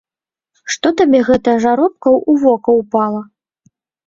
[0.75, 3.21] Што табе гэтая жаробка ў вока ўпала!